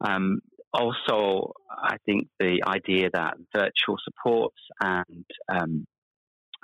Um, 0.00 0.40
also, 0.72 1.52
I 1.70 1.96
think 2.06 2.28
the 2.38 2.62
idea 2.66 3.10
that 3.12 3.34
virtual 3.54 3.96
supports 4.04 4.60
and 4.80 5.24
um, 5.48 5.86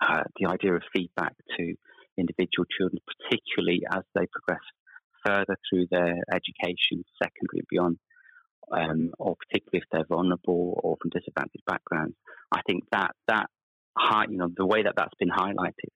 uh, 0.01 0.23
the 0.39 0.49
idea 0.49 0.75
of 0.75 0.83
feedback 0.95 1.35
to 1.57 1.75
individual 2.17 2.67
children, 2.79 3.01
particularly 3.07 3.83
as 3.93 4.03
they 4.15 4.27
progress 4.33 4.65
further 5.25 5.57
through 5.69 5.87
their 5.91 6.15
education, 6.33 7.05
secondary 7.23 7.61
and 7.61 7.67
beyond, 7.69 7.99
um, 8.73 9.11
or 9.19 9.37
particularly 9.37 9.83
if 9.83 9.89
they're 9.91 10.07
vulnerable 10.09 10.79
or 10.83 10.97
from 11.01 11.11
disadvantaged 11.11 11.65
backgrounds, 11.67 12.17
I 12.53 12.61
think 12.67 12.85
that 12.93 13.13
that 13.29 13.47
you 14.29 14.37
know, 14.37 14.49
the 14.55 14.67
way 14.67 14.83
that 14.83 14.95
that's 14.97 15.15
been 15.19 15.31
highlighted 15.31 15.91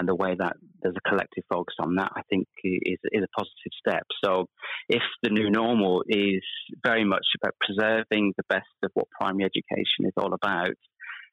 and 0.00 0.08
the 0.08 0.14
way 0.14 0.34
that 0.34 0.56
there's 0.80 0.96
a 0.96 1.08
collective 1.08 1.44
focus 1.52 1.74
on 1.78 1.96
that, 1.96 2.10
I 2.16 2.22
think 2.30 2.48
is, 2.64 2.98
is 3.12 3.22
a 3.22 3.38
positive 3.38 3.72
step. 3.86 4.06
So, 4.24 4.46
if 4.88 5.02
the 5.22 5.28
new 5.28 5.50
normal 5.50 6.02
is 6.08 6.42
very 6.82 7.04
much 7.04 7.26
about 7.38 7.54
preserving 7.60 8.32
the 8.38 8.44
best 8.48 8.64
of 8.82 8.90
what 8.94 9.08
primary 9.10 9.44
education 9.44 10.06
is 10.06 10.14
all 10.16 10.32
about, 10.32 10.78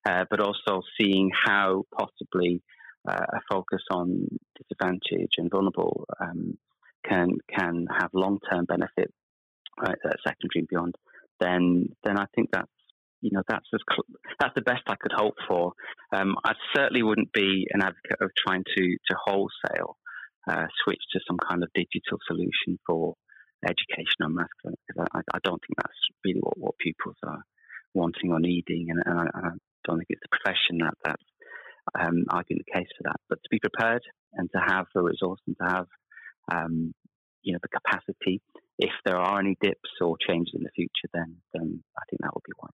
uh, 0.06 0.26
but 0.30 0.42
also 0.42 0.82
seeing 1.00 1.32
how 1.46 1.84
possibly 1.98 2.62
uh, 3.10 3.26
a 3.38 3.40
focus 3.50 3.84
on 3.90 4.28
disadvantage 4.58 5.32
and 5.38 5.50
vulnerable 5.50 6.06
um, 6.20 6.58
can 7.08 7.30
can 7.58 7.88
have 7.98 8.10
long 8.14 8.38
term 8.52 8.66
benefit 8.66 9.14
at 9.86 9.98
secondary 10.28 10.60
and 10.60 10.68
beyond, 10.68 10.96
then 11.40 11.88
then 12.04 12.20
I 12.20 12.26
think 12.36 12.50
that's 12.52 12.68
you 13.22 13.32
know 13.32 13.42
that's 13.48 13.68
as 13.74 13.82
cl- 13.90 14.20
that's 14.40 14.56
the 14.56 14.62
best 14.62 14.84
I 14.88 14.96
could 15.00 15.14
hope 15.16 15.36
for. 15.48 15.74
Um, 16.16 16.36
I 16.44 16.54
certainly 16.76 17.04
wouldn't 17.04 17.34
be 17.34 17.68
an 17.72 17.82
advocate 17.82 18.22
of 18.22 18.32
trying 18.38 18.64
to 18.64 18.84
to 18.84 19.16
wholesale 19.26 19.98
uh, 20.50 20.68
switch 20.84 21.02
to 21.14 21.20
some 21.28 21.38
kind 21.38 21.64
of 21.64 21.70
digital 21.74 22.20
solution 22.28 22.80
for 22.86 23.16
education 23.68 24.22
on 24.24 24.36
maths 24.36 24.50
because 24.64 25.08
I, 25.14 25.20
I, 25.34 25.40
don't 25.44 25.60
think 25.60 25.76
that's 25.78 25.98
really 26.24 26.40
what, 26.40 26.58
what 26.58 26.78
pupils 26.78 27.18
are 27.26 27.42
wanting 27.96 28.32
or 28.32 28.40
needing, 28.40 28.88
and, 28.90 29.02
and, 29.04 29.20
I, 29.20 29.24
I, 29.34 29.50
don't 29.84 29.98
think 29.98 30.08
it's 30.10 30.22
the 30.22 30.38
profession 30.38 30.78
that 30.80 30.94
that's 31.04 31.24
um, 32.00 32.26
arguing 32.30 32.62
the 32.66 32.80
case 32.80 32.88
for 32.98 33.04
that. 33.06 33.20
But 33.30 33.40
to 33.42 33.50
be 33.50 33.60
prepared 33.60 34.04
and 34.34 34.50
to 34.52 34.60
have 34.60 34.86
the 34.94 35.02
resource 35.02 35.40
and 35.48 35.56
to 35.58 35.68
have 35.68 35.88
um, 36.52 36.94
you 37.42 37.54
know 37.54 37.60
the 37.62 37.70
capacity 37.70 38.42
if 38.80 38.92
there 39.06 39.18
are 39.18 39.40
any 39.40 39.58
dips 39.62 39.90
or 40.02 40.18
changes 40.28 40.54
in 40.56 40.64
the 40.64 40.70
future, 40.76 41.10
then 41.14 41.38
then 41.54 41.84
I 41.98 42.02
think 42.10 42.22
that 42.22 42.34
would 42.34 42.44
be 42.46 42.54
one. 42.58 42.72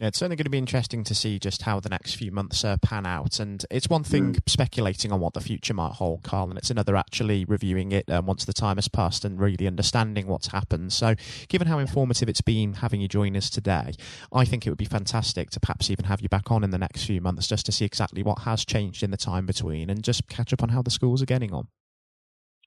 Yeah, 0.00 0.06
it's 0.06 0.18
certainly 0.18 0.36
going 0.36 0.44
to 0.44 0.50
be 0.50 0.56
interesting 0.56 1.04
to 1.04 1.14
see 1.14 1.38
just 1.38 1.60
how 1.60 1.78
the 1.78 1.90
next 1.90 2.14
few 2.14 2.32
months 2.32 2.64
uh, 2.64 2.78
pan 2.78 3.04
out. 3.04 3.38
And 3.38 3.62
it's 3.70 3.90
one 3.90 4.02
thing 4.02 4.32
mm. 4.32 4.40
speculating 4.46 5.12
on 5.12 5.20
what 5.20 5.34
the 5.34 5.42
future 5.42 5.74
might 5.74 5.92
hold, 5.92 6.22
Carl, 6.22 6.48
and 6.48 6.56
it's 6.56 6.70
another 6.70 6.96
actually 6.96 7.44
reviewing 7.44 7.92
it 7.92 8.10
um, 8.10 8.24
once 8.24 8.46
the 8.46 8.54
time 8.54 8.78
has 8.78 8.88
passed 8.88 9.26
and 9.26 9.38
really 9.38 9.66
understanding 9.66 10.26
what's 10.26 10.46
happened. 10.46 10.94
So, 10.94 11.16
given 11.48 11.68
how 11.68 11.78
informative 11.78 12.30
it's 12.30 12.40
been 12.40 12.72
having 12.72 13.02
you 13.02 13.08
join 13.08 13.36
us 13.36 13.50
today, 13.50 13.92
I 14.32 14.46
think 14.46 14.66
it 14.66 14.70
would 14.70 14.78
be 14.78 14.86
fantastic 14.86 15.50
to 15.50 15.60
perhaps 15.60 15.90
even 15.90 16.06
have 16.06 16.22
you 16.22 16.30
back 16.30 16.50
on 16.50 16.64
in 16.64 16.70
the 16.70 16.78
next 16.78 17.04
few 17.04 17.20
months 17.20 17.46
just 17.46 17.66
to 17.66 17.72
see 17.72 17.84
exactly 17.84 18.22
what 18.22 18.38
has 18.38 18.64
changed 18.64 19.02
in 19.02 19.10
the 19.10 19.18
time 19.18 19.44
between 19.44 19.90
and 19.90 20.02
just 20.02 20.28
catch 20.28 20.54
up 20.54 20.62
on 20.62 20.70
how 20.70 20.80
the 20.80 20.90
schools 20.90 21.20
are 21.20 21.26
getting 21.26 21.52
on. 21.52 21.68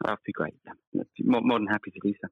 That'd 0.06 0.20
be 0.24 0.34
great. 0.34 0.54
More, 1.24 1.42
more 1.42 1.58
than 1.58 1.68
happy 1.68 1.90
to 1.90 2.00
do 2.04 2.14
so. 2.22 2.28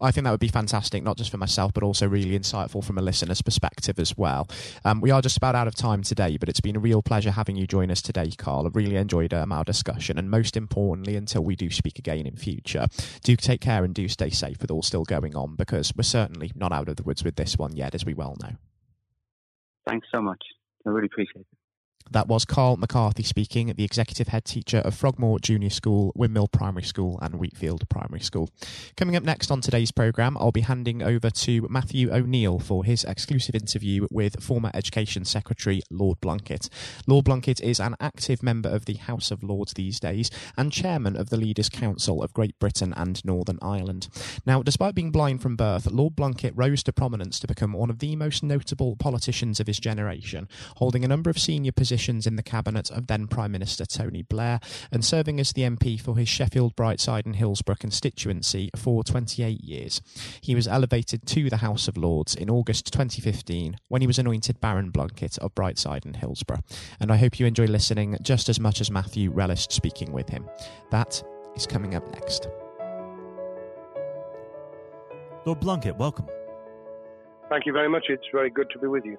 I 0.00 0.10
think 0.10 0.24
that 0.24 0.30
would 0.30 0.40
be 0.40 0.48
fantastic, 0.48 1.02
not 1.02 1.16
just 1.16 1.30
for 1.30 1.36
myself, 1.36 1.72
but 1.72 1.82
also 1.82 2.08
really 2.08 2.38
insightful 2.38 2.82
from 2.82 2.98
a 2.98 3.02
listener's 3.02 3.42
perspective 3.42 3.98
as 3.98 4.16
well. 4.16 4.48
Um, 4.84 5.00
we 5.00 5.10
are 5.10 5.22
just 5.22 5.36
about 5.36 5.54
out 5.54 5.68
of 5.68 5.74
time 5.74 6.02
today, 6.02 6.36
but 6.38 6.48
it's 6.48 6.60
been 6.60 6.76
a 6.76 6.80
real 6.80 7.02
pleasure 7.02 7.30
having 7.30 7.56
you 7.56 7.66
join 7.66 7.90
us 7.90 8.02
today, 8.02 8.30
Carl. 8.36 8.66
I 8.66 8.70
really 8.72 8.96
enjoyed 8.96 9.32
um, 9.32 9.52
our 9.52 9.64
discussion, 9.64 10.18
and 10.18 10.30
most 10.30 10.56
importantly, 10.56 11.16
until 11.16 11.44
we 11.44 11.54
do 11.54 11.70
speak 11.70 11.98
again 11.98 12.26
in 12.26 12.36
future, 12.36 12.86
do 13.22 13.36
take 13.36 13.60
care 13.60 13.84
and 13.84 13.94
do 13.94 14.08
stay 14.08 14.30
safe 14.30 14.60
with 14.60 14.70
all 14.70 14.82
still 14.82 15.04
going 15.04 15.36
on, 15.36 15.54
because 15.54 15.92
we're 15.96 16.02
certainly 16.02 16.50
not 16.54 16.72
out 16.72 16.88
of 16.88 16.96
the 16.96 17.02
woods 17.02 17.22
with 17.22 17.36
this 17.36 17.56
one 17.56 17.76
yet, 17.76 17.94
as 17.94 18.04
we 18.04 18.14
well 18.14 18.36
know. 18.42 18.56
Thanks 19.86 20.08
so 20.12 20.20
much. 20.20 20.42
I 20.86 20.90
really 20.90 21.06
appreciate 21.06 21.42
it. 21.42 21.59
That 22.12 22.26
was 22.26 22.44
Carl 22.44 22.76
McCarthy 22.76 23.22
speaking, 23.22 23.72
the 23.76 23.84
executive 23.84 24.28
head 24.28 24.44
teacher 24.44 24.78
of 24.78 24.96
Frogmore 24.96 25.38
Junior 25.38 25.70
School, 25.70 26.10
Windmill 26.16 26.48
Primary 26.48 26.82
School, 26.82 27.20
and 27.22 27.36
Wheatfield 27.36 27.88
Primary 27.88 28.18
School. 28.18 28.50
Coming 28.96 29.14
up 29.14 29.22
next 29.22 29.48
on 29.52 29.60
today's 29.60 29.92
programme, 29.92 30.36
I'll 30.36 30.50
be 30.50 30.62
handing 30.62 31.04
over 31.04 31.30
to 31.30 31.68
Matthew 31.70 32.12
O'Neill 32.12 32.58
for 32.58 32.84
his 32.84 33.04
exclusive 33.04 33.54
interview 33.54 34.08
with 34.10 34.42
former 34.42 34.72
Education 34.74 35.24
Secretary 35.24 35.82
Lord 35.88 36.20
Blunkett. 36.20 36.68
Lord 37.06 37.26
Blunkett 37.26 37.60
is 37.60 37.78
an 37.78 37.94
active 38.00 38.42
member 38.42 38.68
of 38.68 38.86
the 38.86 38.94
House 38.94 39.30
of 39.30 39.44
Lords 39.44 39.74
these 39.74 40.00
days 40.00 40.32
and 40.56 40.72
chairman 40.72 41.14
of 41.14 41.30
the 41.30 41.36
Leaders' 41.36 41.68
Council 41.68 42.24
of 42.24 42.34
Great 42.34 42.58
Britain 42.58 42.92
and 42.96 43.24
Northern 43.24 43.60
Ireland. 43.62 44.08
Now, 44.44 44.64
despite 44.64 44.96
being 44.96 45.12
blind 45.12 45.42
from 45.42 45.54
birth, 45.54 45.86
Lord 45.86 46.16
Blunkett 46.16 46.54
rose 46.56 46.82
to 46.82 46.92
prominence 46.92 47.38
to 47.38 47.46
become 47.46 47.72
one 47.72 47.88
of 47.88 48.00
the 48.00 48.16
most 48.16 48.42
notable 48.42 48.96
politicians 48.96 49.60
of 49.60 49.68
his 49.68 49.78
generation, 49.78 50.48
holding 50.78 51.04
a 51.04 51.08
number 51.08 51.30
of 51.30 51.38
senior 51.38 51.70
positions 51.70 51.99
positions 52.00 52.26
in 52.26 52.36
the 52.36 52.42
cabinet 52.42 52.90
of 52.90 53.08
then 53.08 53.26
Prime 53.26 53.52
Minister 53.52 53.84
Tony 53.84 54.22
Blair 54.22 54.58
and 54.90 55.04
serving 55.04 55.38
as 55.38 55.52
the 55.52 55.62
MP 55.62 56.00
for 56.00 56.16
his 56.16 56.30
Sheffield, 56.30 56.74
Brightside, 56.74 57.26
and 57.26 57.36
Hillsborough 57.36 57.76
constituency 57.78 58.70
for 58.74 59.04
28 59.04 59.60
years. 59.60 60.00
He 60.40 60.54
was 60.54 60.66
elevated 60.66 61.26
to 61.26 61.50
the 61.50 61.58
House 61.58 61.88
of 61.88 61.98
Lords 61.98 62.34
in 62.34 62.48
August 62.48 62.90
2015 62.90 63.76
when 63.88 64.00
he 64.00 64.06
was 64.06 64.18
anointed 64.18 64.62
Baron 64.62 64.90
Blunkett 64.90 65.38
of 65.40 65.54
Brightside 65.54 66.06
and 66.06 66.16
Hillsborough. 66.16 66.62
And 66.98 67.12
I 67.12 67.18
hope 67.18 67.38
you 67.38 67.44
enjoy 67.44 67.66
listening 67.66 68.16
just 68.22 68.48
as 68.48 68.58
much 68.58 68.80
as 68.80 68.90
Matthew 68.90 69.30
relished 69.30 69.70
speaking 69.70 70.10
with 70.10 70.30
him. 70.30 70.48
That 70.90 71.22
is 71.54 71.66
coming 71.66 71.94
up 71.96 72.10
next. 72.12 72.48
Lord 75.44 75.60
Blunkett, 75.60 75.98
welcome. 75.98 76.26
Thank 77.50 77.66
you 77.66 77.74
very 77.74 77.90
much. 77.90 78.06
It's 78.08 78.24
very 78.32 78.48
good 78.48 78.70
to 78.70 78.78
be 78.78 78.86
with 78.86 79.04
you. 79.04 79.18